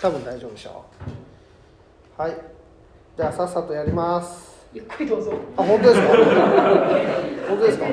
[0.00, 0.84] 多分大丈夫でしょ
[2.18, 2.36] うはい
[3.16, 5.32] じゃあさっさとやりますゆっくりどうぞ。
[5.56, 6.08] あ本当ですか
[7.48, 7.86] 本当ですか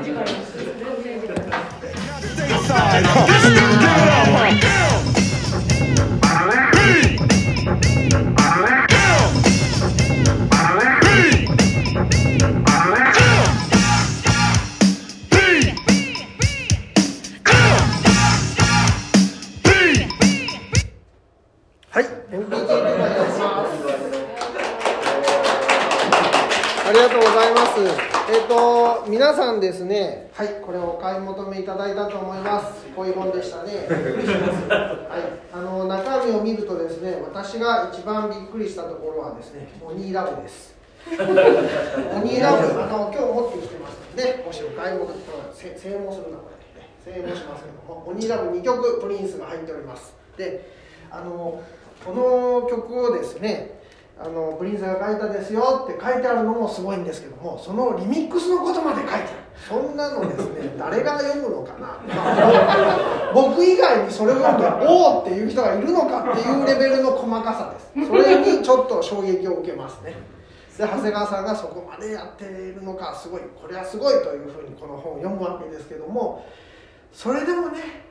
[29.35, 32.85] さんですね、はい、これをお買い求めいただいたと思います。
[32.95, 33.87] こういう本でしたね。
[33.87, 35.21] はい、
[35.53, 40.75] あの中身を見るとですね、私が一番びっくりしたところはですね、オニーラブです。
[41.07, 45.15] オニーラブ、 あの今日持ってきてますので、もしお買い求め
[45.53, 46.49] せ正門するなこ
[47.05, 50.15] れ、ね、正門しますけども、オニーラブ2曲プリンスが入っております。
[50.37, 50.69] で、
[51.11, 51.61] あの
[52.05, 53.84] この曲をですね。
[54.17, 59.25] あのプリンスが書いたですよって書いてあるのもすごいんですけどもそのリミックスのことまで書いてある。
[59.67, 60.75] そんなのですね。
[60.79, 68.07] 誰が読むのかな、ま あ僕以外にそれを読んで「おお!」っていう人がいるのかっていうレベルの細かさです。
[68.07, 70.15] それにちょっと衝撃を受けますね。
[70.77, 76.43] で長谷川さんがそこまでやっているのかすごいこれはすごいというふうにこの本を読むわけですけども
[77.13, 78.03] それでもね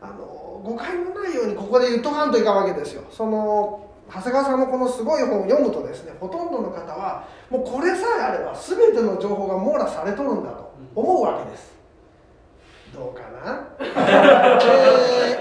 [0.00, 3.02] あの誤解のないようにここで言っとかんといかんわけですよ。
[3.10, 11.76] その長谷川さんのこのすごい本を読むとですねほとんどの方はもうこれさえあれば全ての情報が網羅されとるんだと思うわけです。
[12.94, 13.84] どうかな、え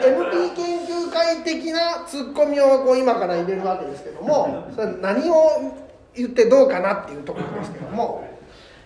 [0.03, 5.73] ー MP 研究会的なツッコミをこう今から入れるわけですけどもそれ何を
[6.13, 8.27] 言ってどうかなっていうところですけども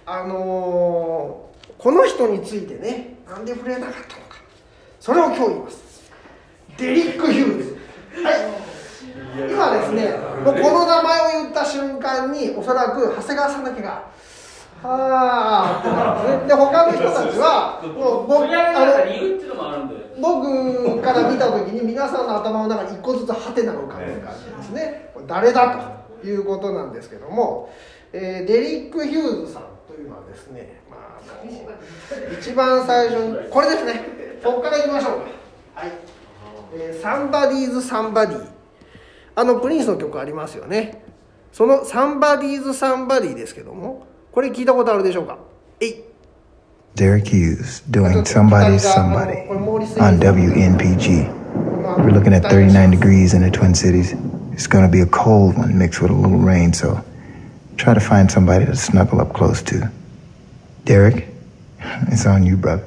[0.05, 4.35] あのーこの人についてねなんで触れなかったのか。
[4.99, 6.11] それを今日言います。
[6.77, 7.77] デリック・ヒューズ。
[8.23, 8.70] はい。
[9.49, 14.03] 今ですねもうこの名前を言った瞬間におそらく長谷川さんだけが
[14.83, 16.47] 「はあ」ってなるんですね。
[16.47, 18.27] で他の人たちはもう
[20.21, 25.11] 僕から見た時に皆さんの頭の中に一個ずつハテナが浮かんでる感じですね。
[25.27, 25.77] 誰だ
[26.21, 27.69] ということなんですけども、
[28.13, 34.39] えーデリック・ヒューズさんというのはですね、まあ、あの一番最初にこれですね。
[34.43, 35.11] ここからいきましょう。
[35.19, 35.25] か
[35.75, 35.91] はい
[36.73, 38.45] 「えー、サンバディーズ・サンバディ」
[39.35, 41.03] あのプリンスの曲ありますよね
[41.51, 45.37] その「サンバディーズ・サンバディ」ですけどもこれ聞いたことあるでしょうか
[45.79, 45.95] えい
[46.95, 51.29] Derek Hughes doing Somebody's Somebody on WNPG.
[51.81, 54.13] まあ We're looking at 39 degrees in the Twin Cities.
[54.53, 56.99] It's going to be a cold one mixed with a little rain, so
[57.77, 59.89] try to find somebody to snuggle up close to.
[60.85, 61.29] Derek,
[62.11, 62.83] it's on you, brother.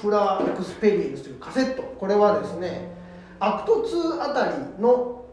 [0.00, 1.82] プラエクスペリエンスというカセット。
[1.82, 2.88] これはですね、
[3.40, 5.24] Act 2あたりの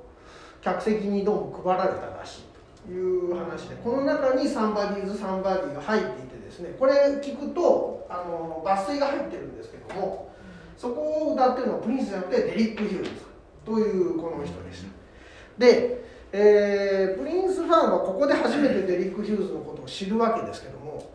[0.61, 2.44] 客席にどうも配られたらしい
[2.88, 10.33] という話でこの中に Somebody's Somebody が入っていてですねこれ聞くとあの抜粋が入ってるんですけども
[10.77, 14.89] そこを歌ってるのはプリンスじゃなくてデリック・ヒューズさんというこの人でした
[15.57, 21.12] で、えープリンスファンはここで初めてデリック・ヒューズのことを知るわけですけども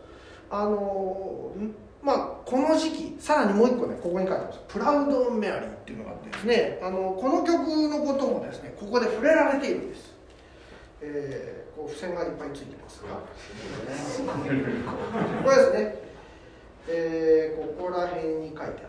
[0.50, 10.12] あのんまあこの時期さらにもう一個ねここに書いてます「プラウド・オン・メアリー」っていうのがあってですねあのこの曲のこともですねここで触れられているんです。
[11.00, 13.02] えーこう付箋がいっぱいついてます。
[13.02, 13.08] が
[15.42, 15.98] これですね、
[16.86, 18.82] えーここら辺に書いてあった。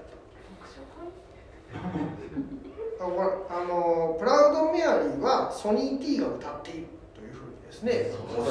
[3.00, 8.12] あこれあのプラウド・メアリーはソニー・ティが歌っているというふうにですね。
[8.12, 8.46] そう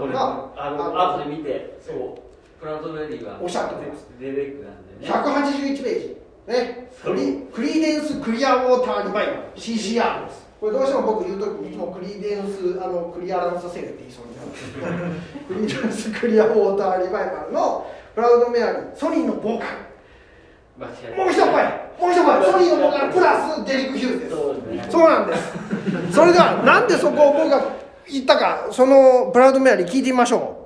[0.00, 1.96] これがあの後で見てそう
[2.60, 4.06] プラウドメリーはおっしゃってます。
[4.20, 5.12] デレックなんでね。
[5.78, 6.16] 181ページ。
[6.48, 6.88] ね。
[7.02, 10.48] クリクリーデンスクリアウォーターリバイバル CCR です。
[10.60, 14.48] これどうしても僕言う時にいつもクリーデンスあのクリアランスセールって言いそうになる。
[14.48, 14.86] んですけど
[15.48, 19.70] クリーデンスクリアウォーターリバイバルのプラウドメアリーソニーのボーカル。
[21.16, 24.34] もう一声もう一声ソニーのボーカルプラスデリック・ヒューズです。
[24.34, 24.86] ね。
[24.90, 25.52] そうなんです。
[26.12, 27.62] それではなんでそこを僕が
[28.10, 30.57] 言ったかそのプラウドメアリー聞いてみましょ All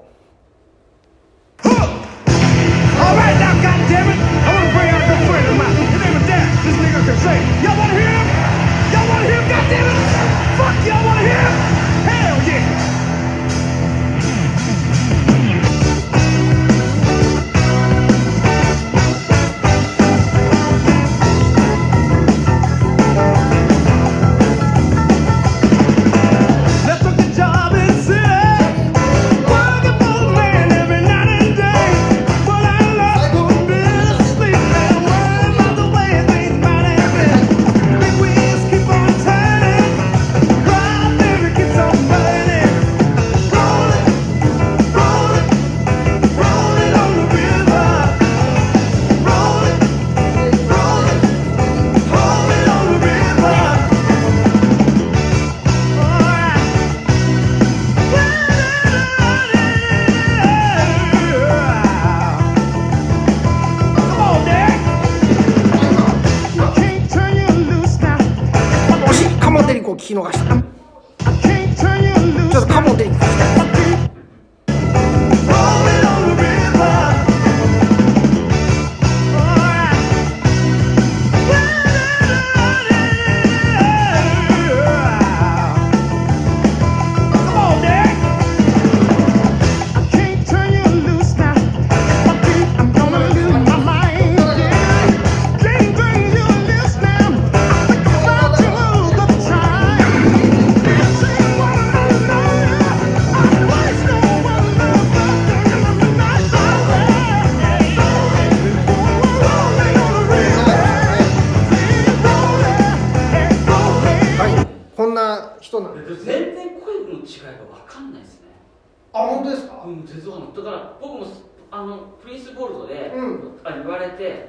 [9.53, 10.57] God damn it!
[10.57, 11.62] Fuck you, I wanna hear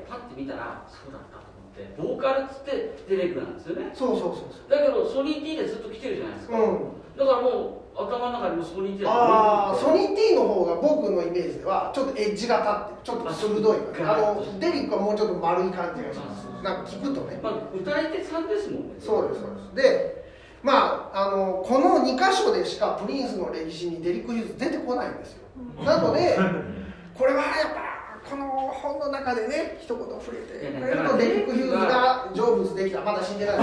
[0.07, 3.91] パッて見たらそうだったと思ってボーカルっつってデレクなんですよね。
[3.93, 7.17] そうそうそうそだけどソニー T でずっと来てるじゃないですか、ううん。
[7.17, 16.45] だからもう頭の中にもソニー T だああソニー T の方が僕のイメージではちょっとエッジが立ってちょっと鋭いあのデリックはもうちょっと丸い感じがします。
[16.63, 17.39] なんか聞くとね。
[17.43, 18.95] まあ、歌い手さんですもんね。
[18.99, 19.75] そうですそうです。
[19.75, 20.23] で
[20.63, 25.43] まああのこの2箇所でしかプリンスの歴史にデリック・ヒューズ出てこないんですよ。
[25.83, 26.37] なので
[27.17, 27.92] これはやっぱ
[28.33, 33.01] この本の中でね一言触れてくれるとデリック・ヒューズが成仏できた。
[33.01, 33.57] まだ死んでない。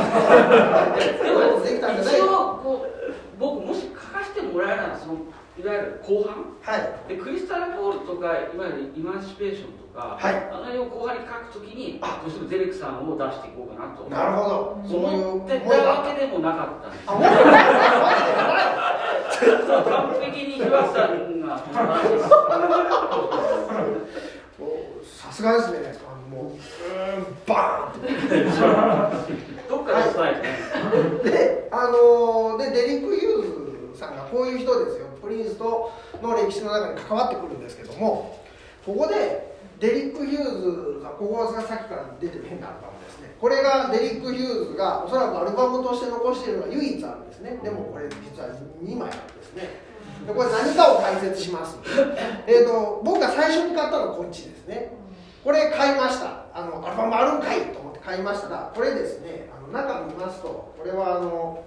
[0.95, 2.89] ですけど成仏できたんじゃない一か応こう
[3.37, 5.15] 僕もし書かせてもらえるならその
[5.59, 6.55] いわゆる後半？
[6.63, 6.87] はい。
[7.09, 10.35] でクリスタル・ボールとかいわゆるイマンシペーションとか、はい。
[10.37, 12.21] あの辺を後半に書くときにあ。
[12.23, 14.07] どうしてもデレクさんを出していこうかなと。
[14.07, 14.79] なるほど。
[14.87, 17.07] 思ってたたわけでもなかったんです
[19.67, 21.59] 完璧に岩瀬さんが
[25.05, 25.95] さすがですね。
[26.07, 29.41] あのもう、うーん、バーンって。
[29.69, 30.23] どっかで伝
[31.23, 35.07] えて、で、あので、デリック・ヒューズさんがこういう人ですよ。
[35.23, 35.93] プリンスと
[36.23, 38.41] の歴史の中に関わってくるんですけども、
[38.85, 43.35] ここで、デリック・ヒューズさん、ここがさっきから出てる変なアルバムですね。
[43.41, 47.59] これがデリック・ヒューズがおそらくアルバムとして残しているのが唯一あるんですね。
[47.65, 48.49] でもこれ実は
[48.83, 49.90] 2枚あるんですね。
[50.27, 51.79] でこれ何かを解説します。
[52.47, 54.93] えっ、と僕が最初に買ったのはこっちですね。
[55.45, 56.45] これ買いました。
[56.53, 59.49] あのアルバムあるんかいと思って買いましたら、これですね。
[59.57, 61.65] あの中見ますと、これはあの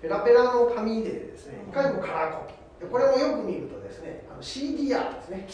[0.00, 2.84] ペラペラの紙でですね、いかにもカラーコピー。
[2.84, 5.46] でこれもよく見るとですね、あの CDR ですね。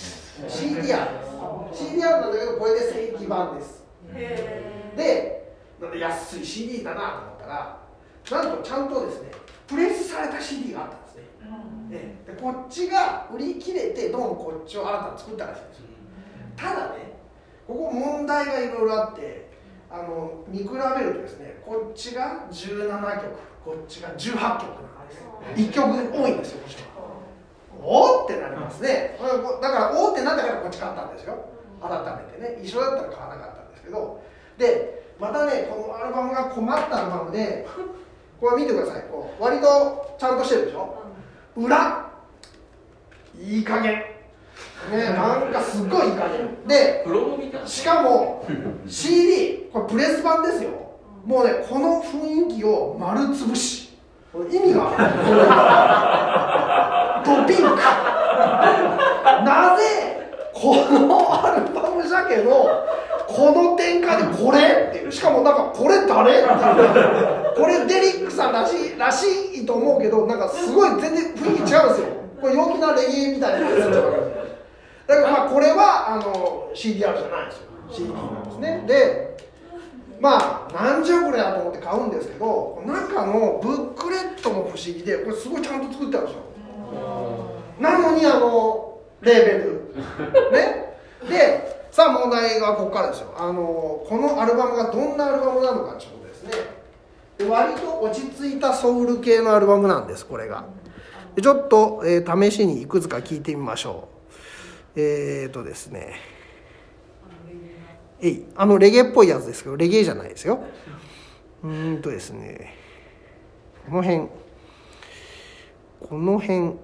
[0.49, 1.21] CDR
[1.69, 1.85] です。
[1.85, 3.85] CDR なんだけどこれで正規版です。
[4.97, 7.79] で、なんで安い CD だなと思ったら、
[8.31, 9.31] なんとちゃんとですね、
[9.67, 10.97] プレスされた CD があった
[11.89, 15.85] んでこっちが売り切れてどうもこっちを新たに作ったらしいんですよ。
[16.57, 17.13] ただね
[17.67, 19.49] ここ問題がいろいろあって
[19.91, 25.71] あの見比べるとですねこっちが17曲こっちが18曲なんです。
[25.71, 26.89] 1曲多いんですよもちろん。
[27.81, 29.19] おーってなりますね。
[29.63, 31.45] だからおーってなったからこっち買ったんですよ。
[31.81, 31.91] 改
[32.41, 32.63] めてね。
[32.63, 34.23] 一緒だったら買わなかったんですけど。
[34.59, 37.67] でまたねこのアルバムが困ったアルバムで
[38.41, 39.03] これ見てください。
[39.11, 40.95] こう割とちゃんとしてるでしょ
[41.59, 42.07] 裏。
[43.41, 44.05] いい加減。
[44.93, 46.39] ねなんかすごいいい感じ
[46.69, 47.05] で
[47.67, 48.47] しかも
[48.87, 50.71] CD これプレス版ですよ。
[51.25, 53.89] もうねこの雰囲気を丸潰し。
[54.51, 54.93] 意味が。
[54.97, 57.63] あるドピンク。
[59.45, 59.83] なぜ
[60.55, 62.69] このアルバムジャケの
[63.29, 64.89] この展開でこれ？
[64.89, 65.13] っていう。
[65.13, 66.43] しかもなんかこれ誰？
[67.55, 69.25] これデリックさんらしいらし
[69.63, 72.07] いと思うけどなんかすごい全然雰囲気違うんですよ。
[72.41, 73.91] これ陽気なレゲエみたいなやつ
[75.07, 77.69] だからまあこれはあの CDR じゃないんですよ。
[77.91, 78.85] CD なんですね。
[78.87, 79.37] で
[80.21, 86.43] まあなんじゃこれだと思って買うんですけど中のブックレットも不思議でこれすごいちゃんと作ってあるんですよ。
[87.81, 89.95] なのにあのレーベル。
[90.53, 90.97] ね。
[91.29, 93.35] でさあ問題はここからですよ。
[93.37, 96.51] あのこのアルバムがどんなアルバムなのかということですね。
[97.39, 100.65] で割と落ち着いたソウル系のアルバムなんですこれが。
[101.41, 104.09] ちょっと、えー試しにいくつか聞いてみましょ
[104.97, 105.01] う。
[105.01, 106.15] えー、とですね。
[108.21, 110.61] えいあのレゲエっぽいやつですけどレゲエじゃないですよ。
[111.63, 112.75] うーんとですね。
[113.89, 114.29] この辺。
[116.01, 116.75] この辺。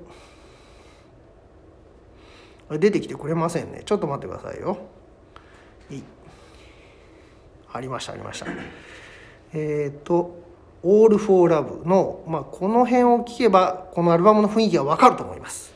[2.79, 3.83] 出てきてくれませんね。
[3.85, 4.79] ちょっと待ってくださいよ。
[7.75, 8.47] ありましたありました。
[9.53, 10.43] えっ、と
[10.85, 15.74] 「All for Love の」まあ、この辺を聞けばこのアルバムの雰囲気がわかると思います。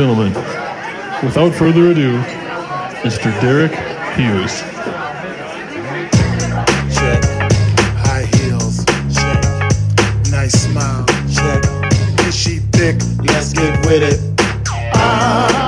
[0.00, 0.32] Gentlemen,
[1.22, 2.18] without further ado,
[3.04, 3.38] Mr.
[3.42, 3.72] Derek
[4.16, 4.62] Hughes.
[6.90, 7.22] check.
[8.08, 8.82] High heels,
[9.14, 9.42] check.
[10.32, 11.62] Nice smile, check.
[12.26, 12.96] Is she thick?
[13.26, 14.18] Let's get with it.
[14.94, 15.59] Ah,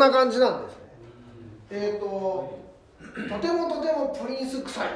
[0.00, 0.82] な感じなんですね。
[1.70, 2.58] えっ、と
[3.28, 4.88] とてもとてもプリンス臭い。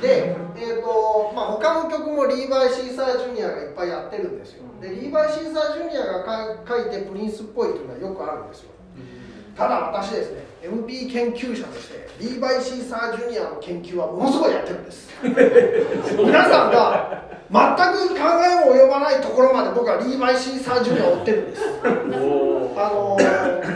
[0.00, 4.64] で、えーとまあ、他の曲もリーバイ・シーサー・ジュニアがいっぱいやってるんですよ。
[4.80, 8.70] でリーバイ・シーサー・ジュニアが書いてプリンスっぽいっていうのはよくあるんですよ。
[9.56, 15.08] ただ私ですね MP 研究者としてリーバイ・シーサー・ジュニアの研究はものすごいやってるんです。
[15.22, 21.62] 皆さんが全く考えも及ばないところまで僕はリーバイ・シーサー・ジュニアを追ってるんです。
[21.84, 21.88] あ
[22.90, 23.16] の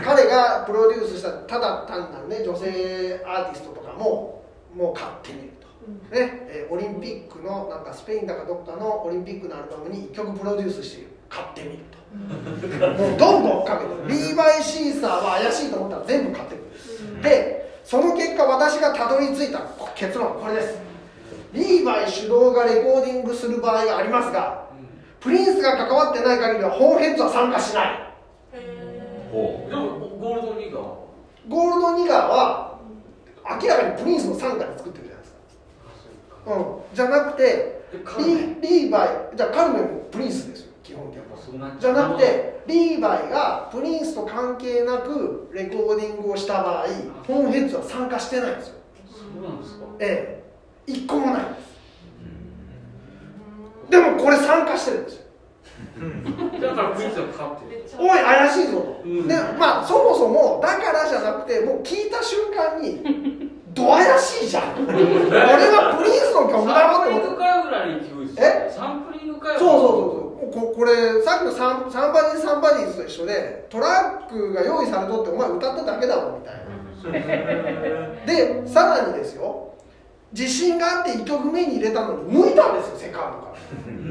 [0.03, 4.41] 彼がプロデュースしたただ単なるね女性アーティストとかも
[4.75, 5.67] もう買ってみると、
[6.15, 11.09] ねえーオリンピックのなんかスペインだかどっかのオリンピックのアルバムに1曲プロデュースしている。
[11.29, 11.83] 買ってみる
[12.79, 16.68] ともうどんどん追っかけてリーバイ・シーサーは怪しいと思ったら全部買ってくる
[17.21, 19.61] でその結果私がたどり着いた
[19.95, 20.77] 結論はこれです。
[21.53, 24.67] リーバイ主導がレコーディングする場合がありますが
[25.19, 27.87] プリンスが関わってない限りはホーンヘッズは参加しない。
[29.31, 30.95] ほでも Goldnigga は？
[31.47, 32.79] Goldnigga は
[33.61, 35.33] 明らかにプリンスの傘下で作ってるじゃないです
[36.45, 37.81] か、うん、じゃなくて
[38.19, 41.79] リーバイじゃあカルメンもプリンスですよ基本的に。
[41.79, 46.85] じゃなくてリーバイがプリンスと関係なくレコーディングをした場合
[47.27, 48.75] ホーンヘッズは参加してないんですよ。
[49.05, 49.85] そうなんですか。
[49.99, 50.43] え
[50.87, 50.91] え。
[50.91, 51.43] 一個もない。
[51.43, 51.69] んです
[53.89, 55.23] でもこれ参加してるんですよ。
[56.61, 57.85] だからプリンスがかかってる。
[57.99, 59.27] おい怪しいぞと、うん。
[59.27, 64.63] でまあそもそもだからじゃなくてもう聞いた瞬間にど怪しいじゃん。
[64.87, 68.45] 俺はプリンスの曲だサンプリングかよぐらいの勢いですよ。
[68.45, 68.73] え？
[68.75, 69.59] サンプリングかよ。
[69.59, 76.69] そうそうそうそうここれさっきのサンサンバディサンバディーズと一緒でトラックが用意されとってお前歌っただけだろみたいな。
[78.25, 79.73] でさらにですよ。
[80.31, 83.55] 自信があって1曲目に入れたのに抜いたんですよセカンドから。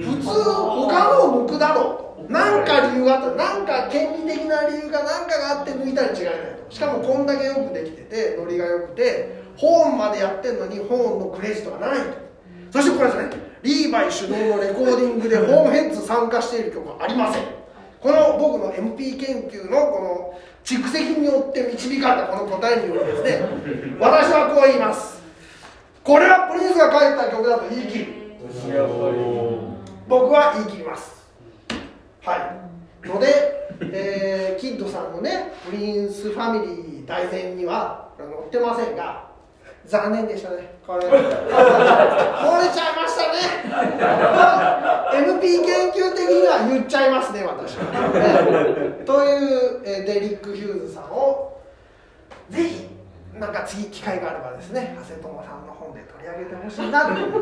[0.04, 2.26] 普通他のを抜くだろうと。
[2.28, 3.30] 何か理由があった。
[3.36, 6.34] 何か権利的な理由が何かがあって抜いたに違いない
[6.68, 6.74] と。
[6.74, 12.04] しかもこんだけよくできててノリが良くてホーンまでやってんのにホーンのクレジットがないと。
[12.72, 17.42] そしてこれですねリーバイ主導のレコーディングでホーンヘッズ参加している曲はありません。
[18.00, 23.48] この僕の MP 研究のこの蓄積によって導かれたこの答えによりですね
[23.98, 25.20] 私はこう言います。
[26.04, 28.06] これはプリンスが書いた曲だと言い切る。
[30.08, 31.26] 僕は言い切ります。
[32.24, 32.36] は
[33.04, 33.08] い。
[33.08, 33.26] ので、
[33.92, 39.27] えーキッドさんのねプリンスファミリー大全には載ってませんが
[39.88, 41.06] 残念でしたねこれ。
[41.06, 43.38] 漏れちゃいましたね。
[45.14, 47.76] MP 研究的には言っちゃいますね私。
[47.76, 49.04] は、ね。
[49.06, 51.58] という、えーデリック・ヒューズさんを
[52.50, 52.86] ぜひ
[53.38, 57.12] なんか次機会があればですね長谷友さんの本で取り上げてほしいなと。
[57.18, 57.38] いうと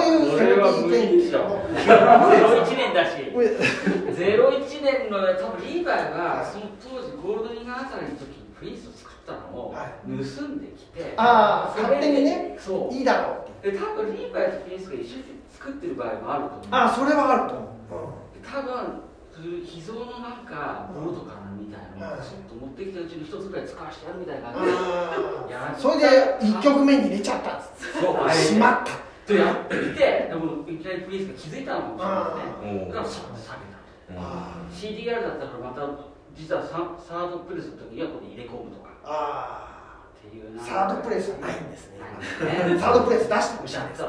[0.00, 1.38] いうそれは MP 無理でしょ
[1.76, 3.30] 研究を01 年だし。
[3.32, 12.94] 無理01年の多分リーバイがその当時ゴールドニガーあたりの時にプリンスを作ったのをは盗んできて、ああそれで勝手にねそう。
[12.94, 13.72] いいだろうって。
[13.72, 16.66] で多分リーバイとプリンスが一緒に作ってる場合もあると思う。
[16.70, 17.70] ああそれはあると思う、
[18.44, 24.50] 多分そういう秘蔵のなんかボードかなみたいなのはいをちょっと持ってきたうちの一つぐらい使わせてやるみたいな。
[24.50, 24.68] あ感
[25.48, 26.06] じであそれで
[26.44, 28.30] 1曲目に入れちゃったんですそう。
[28.30, 28.92] しまった
[29.26, 32.82] とやってきてでもいきなりプリンスが気づいたのかもしれないね。
[32.84, 32.88] うん。
[32.88, 36.09] だからそこで下げたあ CDR だったからまた
[36.40, 38.88] 実はササードプレスの時にはここで入れ込むとか。
[39.04, 40.62] あっていうな。
[40.64, 41.98] サードプレスはないんですね。
[42.00, 42.80] ね。
[42.80, 44.08] サードプレス出してほしいだっですね。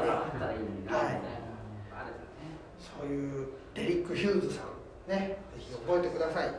[2.80, 5.36] そういうデリック・ヒューズさんね。
[5.54, 6.54] ぜひ覚えてください。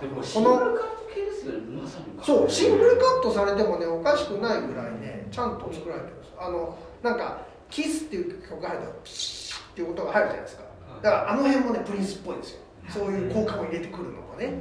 [0.00, 2.24] でもこシングルのカット系ですよねまさに。
[2.24, 6.32] そうシングルカットされてもねおかしくないぐらいねちゃんと作られてるんです。
[6.38, 10.62] あのなんか「キス」っていう曲が入るとピシッっていう音が入るじゃないですか。
[11.02, 12.60] だからあの辺もねプリンスっぽいですよ。
[12.88, 14.54] そういう効果を入れてくるのがね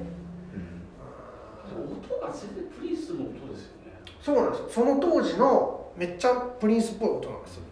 [1.79, 3.99] 音が全然プリンスの音ですよね。
[4.21, 4.69] そうなんですよ。
[4.69, 7.63] その当時のめっちゃプリンスっぽい音なんですよ。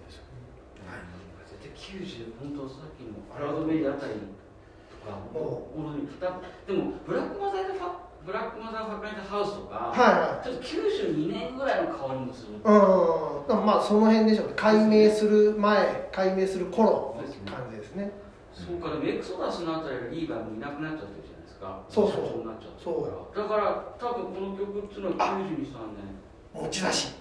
[1.47, 4.19] 絶対90本当さっきのクラウドメディアあたりと
[5.09, 6.07] かものに
[6.67, 10.45] でもブラックマザーファブラックマザーファカイトハウスとか、はいはい。
[10.45, 12.53] ちょっと92年ぐらいの香りもする。
[12.53, 14.53] うんまあその辺でしょうね。
[14.55, 18.11] 解明する前解明する頃の感じですね。
[18.53, 21.28] そうかでもエクソダスのあたりがリーバーもいなくなっちゃって
[21.59, 21.83] ですか？
[21.89, 22.25] そうそう。
[22.25, 26.63] 社長になっちゃってそうだから多分この曲っていうのは92、3年。
[26.63, 27.15] 持ち出し。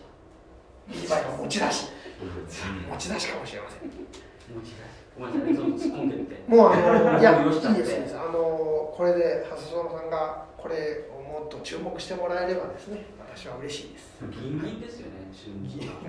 [0.88, 1.90] リーバイの持ち出し。
[2.90, 3.90] 持ち出しかもしれません。
[3.90, 4.98] 持ち出し。
[5.18, 5.52] ごめんなさい。
[5.52, 6.44] ねその突っ込んでみて。
[6.48, 13.04] もうあのいやいいですあのこれで長谷園さんがこれをもっと注目してもらえればですね。
[13.18, 14.18] 私は嬉しいです。
[14.30, 15.12] ギンギンですよね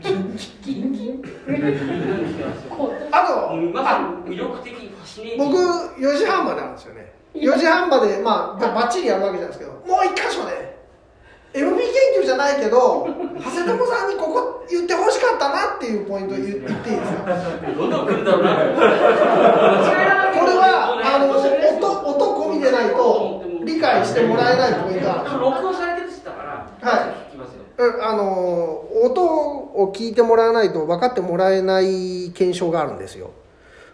[0.02, 1.22] 春季ギンギン
[2.70, 4.74] もあとうまさあに魅力的
[5.38, 5.60] 僕グ。
[6.00, 10.70] 4時半までなんですよね4時半までまあばっちりやるわけじゃないですけどもう一箇所ね
[11.54, 17.26] MB 研究じゃないけど長谷友さんにここ言ってほしかったなっていうポイント言言っていいですか
[17.76, 18.50] どんどん来るんだろうな。
[20.40, 27.10] これはあの音音込みでないと理解してもらえないポイントが録音されてるって言ったから、はい。
[27.30, 27.64] 聞きますよ。
[27.78, 33.32] うんあの音を聞いてもらわないと分かってもらえない現象があるんですよ。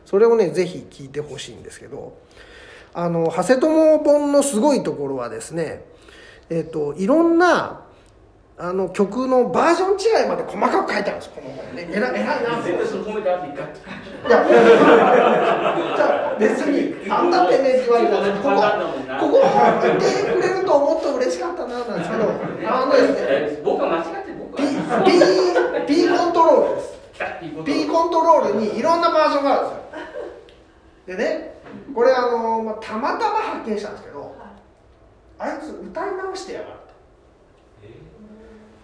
[0.05, 2.13] それをねぜひ聞いてほしいんですけど
[2.95, 5.83] あの長谷友本のすごいところはですね
[6.49, 7.81] えっ、といろんな
[8.57, 13.35] あの曲のバージョン違いまで細かく書いてあるんですこの本ね偉い偉いな絶対その褒めいや、
[14.25, 18.55] じゃあ別に、なんだってめって言われたら、ここ、
[19.19, 19.43] ここ
[19.83, 22.23] 言ってくれると思って嬉しかったななんですけど、
[22.65, 25.03] あのですね、え僕は間違って僕は。
[25.03, 26.95] P, P コントロールです。
[27.65, 29.85] P コントロールにいろんなバージョンがあるんですよ。
[31.05, 31.61] でね、
[31.93, 34.35] これあの、まあ、たまたま発見したんですけど、
[35.37, 36.85] あいつ歌い直してやがると。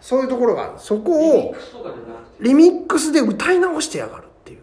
[0.01, 0.73] そういうところがある。
[0.77, 2.43] そこをリミックスとかじゃなくて？
[2.43, 4.59] リミックスで歌い直してやがるっていう。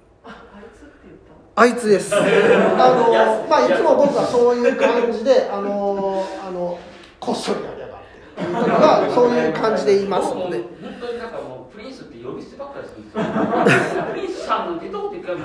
[1.55, 2.15] あいつです。
[2.15, 6.79] あの、まあ、いつも僕はそういう感じで、あの、あの、
[7.21, 10.59] こっそりやりやがってっていう時は、そういう感じで言いますので。
[10.59, 10.67] 本
[11.01, 14.03] 当になんかもうプリンスって呼び捨てばっかりするんですよ。
[14.11, 15.45] プリンスさんなんてどうって言うか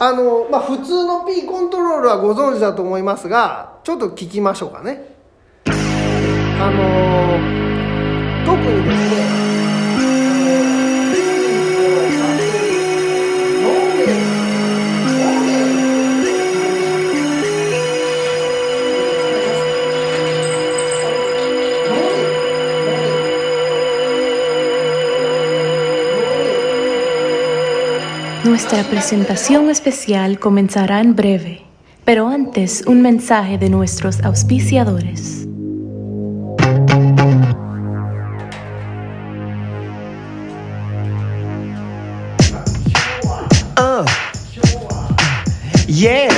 [0.00, 5.16] あの、まあ、普通の P コントロールはご存知だと思いますが、ちょっと聞きましょうかね。
[5.66, 7.38] あの、
[8.46, 9.10] 特にです
[9.42, 9.47] ね、
[28.58, 31.62] Nuestra presentación especial comenzará en breve,
[32.04, 35.46] pero antes un mensaje de nuestros auspiciadores.
[43.76, 44.04] Uh.
[45.86, 46.37] Yeah.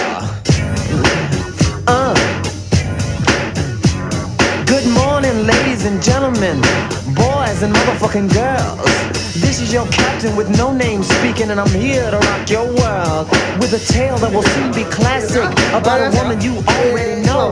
[7.61, 9.11] Boys and motherfucking girls.
[9.35, 13.29] This is your captain with no name speaking, and I'm here to rock your world
[13.61, 17.51] with a tale that will soon be classic about a woman you already know.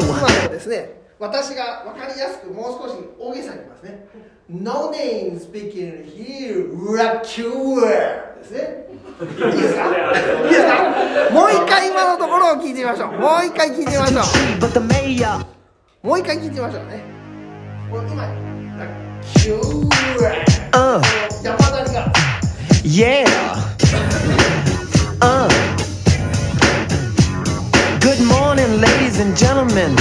[1.21, 4.07] 私が分かりやすくもう少し大げさに言いますね。
[4.49, 8.87] No name speaking here, rock your world ですね。
[9.21, 13.13] いいですかいいですかもう一回今のところを聞いてみましょう。
[13.15, 14.21] もう一回聞いてみましょ
[16.05, 16.07] う。
[16.07, 17.03] もう一回聞いてみましょうね。
[17.91, 18.48] 今、
[20.73, 21.03] Uh.
[21.43, 22.13] 山谷が。
[22.85, 23.27] Yeah.
[25.21, 25.49] Uh.
[28.01, 29.97] Good morning, ladies and gentlemen,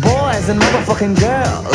[0.00, 1.66] boys and motherfucking girls.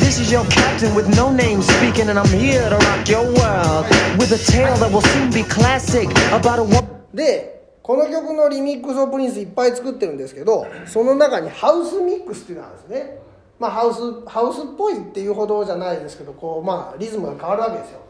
[0.00, 3.86] This is your captain with no name speaking, and I'm here to rock your world
[4.18, 6.88] with a tale that will soon be classic about a woman.
[7.14, 13.21] で、この曲のリミックスをプリンスいっぱい作ってるんですけど、その中にハウスミックスっていうのがあるんですね。
[13.62, 18.00] まあハウス、ハウスっぽいっていうほどじゃないですけど、こう、まあリズムが変わるわけですよ。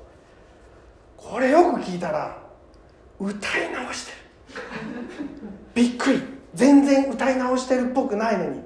[1.18, 2.38] これよく聞いたら、
[3.20, 4.18] 歌い直してる。
[5.74, 6.22] びっくり。
[6.54, 8.60] 全然歌い直してるっぽくないのに、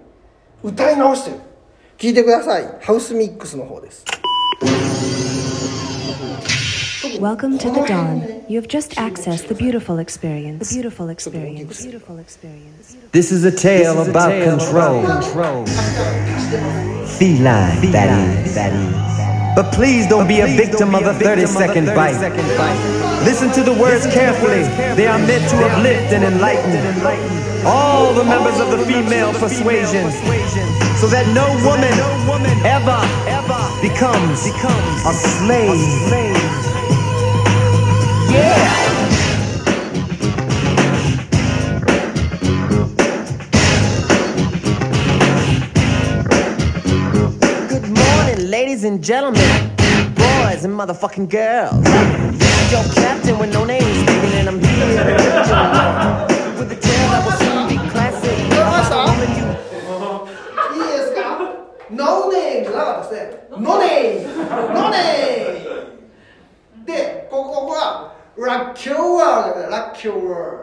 [0.63, 1.37] 歌い直してる。
[1.99, 2.79] 聞いてください。
[2.81, 4.05] ハウスミックスの方です。
[7.21, 8.45] Welcome to the dawn.
[8.47, 10.69] You have just accessed the beautiful experience.
[10.69, 11.83] The beautiful experience.
[11.83, 12.97] Beautiful experience.
[13.13, 15.07] This is a tale about control.
[17.07, 18.55] Feline, that is.
[18.55, 19.57] That is.
[19.57, 22.21] But please don't be a victim of a 30 second bite.
[23.25, 24.65] Listen to the words carefully.
[24.95, 30.11] They are meant to uplift and enlighten all the members of the female persuasion
[31.01, 31.93] so that no woman
[32.65, 33.01] ever
[33.81, 34.47] becomes
[35.07, 36.46] a slave
[38.36, 39.02] Yeah!
[47.70, 49.42] Good morning, ladies and gentlemen,
[50.16, 51.84] boys and motherfucking girls.
[51.84, 56.28] This is your captain with no name speaking, and I'm here to let you know
[56.60, 58.38] with a tale that will soon be classic.
[58.52, 59.46] about a woman you
[60.76, 61.22] いいですか
[61.90, 63.48] ?No name じゃなかったですね。
[63.52, 64.28] No name!
[64.74, 65.42] No name!
[66.86, 70.58] で、ここここは、 ラッキョーワールドだラッキョーワール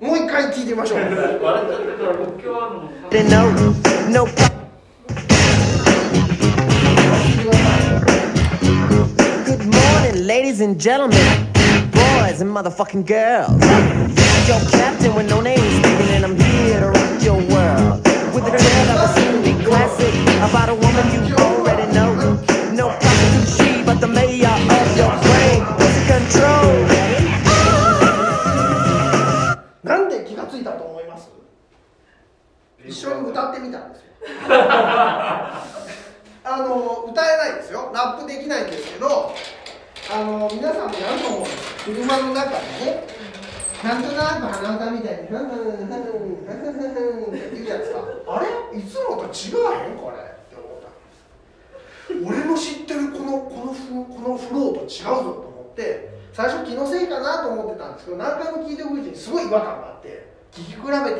[0.00, 0.06] ド。
[0.06, 0.98] もう一回聞いてみましょう。
[3.10, 3.50] didn't know.
[4.10, 4.48] No pro-
[9.46, 11.18] Good morning, ladies and gentlemen,
[11.92, 14.05] boys and motherfucking girls.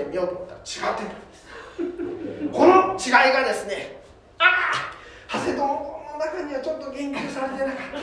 [0.07, 1.45] みようと思ったら違ってたんです
[2.51, 4.01] この違いがですね
[4.39, 7.99] ああ長谷友の中にはちょっと言及されてなかった。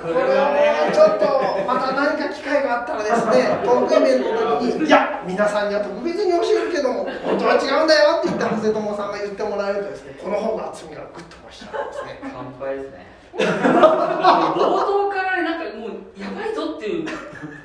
[0.00, 1.26] これはもうちょっと
[1.68, 12.20] また何か機会があったらですねトークイベントの時に「いや皆さんには特別に教えるけども本当は違うんだよ」って言って長谷友さんが言ってもらえるとですねこの本の厚みがグッと増しちゃうんですね。
[12.22, 13.06] 乾杯ですね。
[13.36, 17.06] 冒頭からなんかもうやばいぞっていう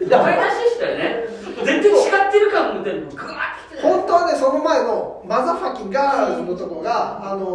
[0.10, 1.24] やばい出しでしたよね
[1.66, 7.46] 絶対誓ってる感も出るグワーって本当はねその前のマザファキンガールズのとこがあの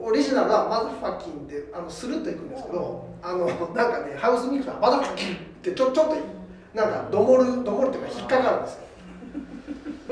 [0.00, 3.56] オリジナルはマザファキンってあのスルッといくんですけどあのなん
[3.92, 6.16] かねハウスミクスはマザファキンってちょちょっと
[6.74, 8.82] なんかどもるどもるっていうか引っかかるんですよ。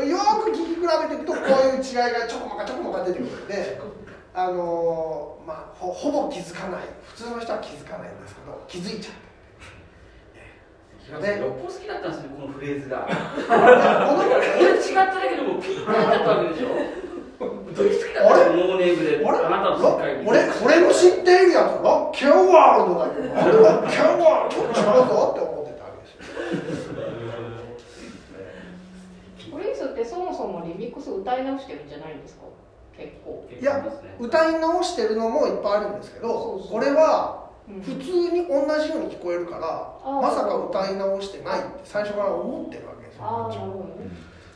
[0.04, 3.80] よーく聞き比べていくとこういう違いがちょこまかちょこまか出てくるんで
[4.34, 6.80] あのーまあほほぼ気づかない。
[7.08, 9.14] 普通の人は気づかないんですけど気づいちゃう
[11.08, 13.06] ね、よっぽど好きだったんですね、このフレーズが。
[13.06, 13.16] この
[14.22, 14.36] これ
[14.78, 16.66] 違っただけでもピーってなったわけでしょ。
[17.40, 19.10] どっち好きだったのノーネームで。
[19.26, 19.38] あれ？
[19.38, 20.28] あなたの世界に。
[20.28, 26.94] 俺俺の知っているやつラッキャワールドだけどあれラッキャワールド違うぞって思ってたわけですよ
[29.56, 32.42] プリンスってそもそもリミックス歌い直してるんじゃないんですか？
[32.96, 33.82] 結構いや
[34.18, 37.39] 歌い直してるのもいっぱいあるんですけどこれは
[37.82, 43.86] 普通に同じように聞こえるからまさか歌い直してないって最初から思ってるわけですよ。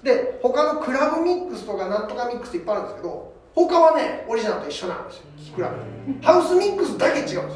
[0.02, 5.24] で他のクラブミックスとかなんとかミックスっていっぱいあるんですけど他はねオリジナルと一緒なんですよ。
[5.38, 7.48] 聞き比べてハウスミックスだけ違うんですよ。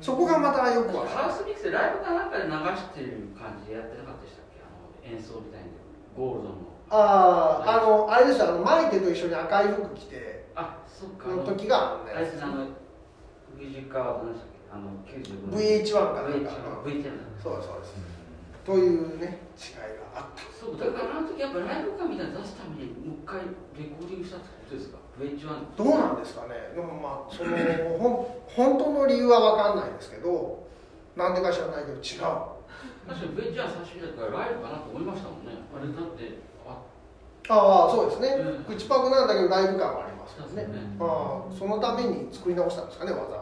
[0.00, 2.54] そこがまたよくわかるハウスミックスでライブかなんかで流し
[2.90, 4.58] てる感じでやってなかったでしたっけ？
[4.64, 5.70] あの演奏みたいに。
[6.16, 6.54] ゴールドの。
[6.90, 8.48] あああのあれですよ。
[8.48, 11.28] あのマイテと一緒に赤い服着てあそっか。
[11.28, 12.12] の時があんね
[13.70, 16.22] でしたっけあの95 VH1 か。
[16.22, 16.50] なんか
[16.84, 17.80] VH1 そうですそう。
[17.80, 17.94] です
[18.64, 20.42] というね違いがあった。
[20.54, 23.42] そうだからあの時やっぱライブ感みたいなの出すためにもう一回
[23.74, 26.72] レコーディングしたってことですか？VH1 どうなんですかね。
[26.74, 27.50] でもまあその
[27.98, 30.66] ほん本当の理由は分かんないですけど
[31.16, 32.54] なんでか知らないけど違う。
[33.02, 35.58] 確かに VH1 最初にだからライブかなと思いましたもんね。
[35.74, 36.78] あれだってあ
[37.50, 40.68] ああそうですね、口パクなんだけどライブ感はありますからね。
[41.00, 43.41] あそのために作り直したんですかねわざわ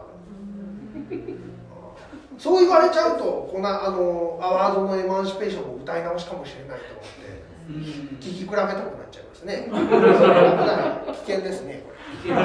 [2.37, 9.69] そう言われちゃうとこんなあのアワードのエマンシペーションも歌い直しかもしれないと思って聞き比べたくなっちゃいますね。
[9.69, 11.91] 危険ですねこ
[12.29, 12.35] れ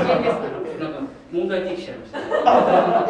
[0.84, 1.00] なんか
[1.32, 1.98] 問題提起しちゃい。
[1.98, 2.30] ましたねい。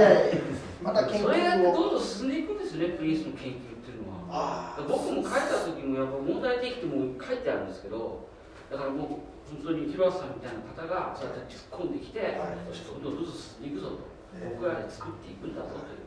[0.01, 0.35] やい。
[0.37, 0.41] や
[0.83, 2.43] また研究をそれどんどん進んでい。
[2.45, 3.99] くんですねプリンスの研究ってい。
[3.99, 5.33] うのは僕も書い。
[5.33, 7.37] た時もやっぱ問題提起ってもう書い。
[7.39, 8.29] てあるんですけど
[8.71, 9.09] だからもう
[9.51, 10.55] 本当に広瀬さんみたい。
[10.55, 12.25] な方がそうやって突っ込んできて、よ
[12.73, 13.71] しどんどんどんどん進んでい。
[13.73, 13.99] くぞと、
[14.45, 16.07] 僕らで作っていくんだぞという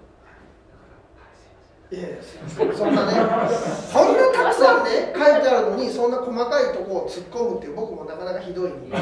[1.92, 2.18] いやいや
[2.54, 8.96] そんなねこんなたくさんね書いてあるのにそんな細かいとこを突っ込むっていう僕もなかなかひどいんで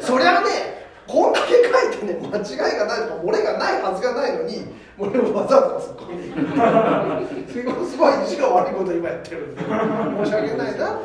[0.00, 0.48] そりゃね
[1.06, 4.64] こんだけ書いてね間違いがないとか漏れがないはずがないのに
[4.98, 9.62] 俺もわざわざ突っ込んでいくすごいすごい意地が悪いこと今やってるんで。
[9.62, 10.98] 申し訳ないな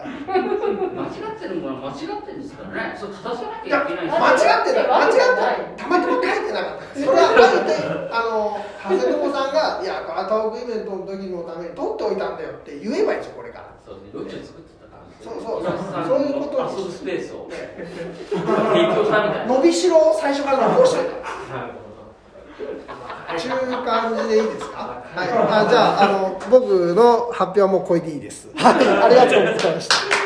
[0.00, 6.84] 間違ってるものは間違ってるんですからね、それ正さなきゃいけない間違ってない間違ってないたまたま書いてなかった。
[6.94, 7.76] それはあえて
[8.12, 13.64] あの長谷友さんが「いやアトークイベントの時のために取っておいたんだよ」って言えばいいですよこれから。
[13.84, 14.10] そうね、
[15.20, 15.74] そうそうそう。
[16.08, 19.54] そういうことに遊ぶスペースを提供したみたいな。
[19.54, 21.79] 伸びしろを最初から残しておいた。
[23.38, 25.02] 中感じでいいですか？
[25.14, 25.28] はい。
[25.28, 28.48] あじゃああの僕の発表はもうこれでいいです。
[28.56, 28.74] はい。
[28.74, 30.19] ありがとうございました。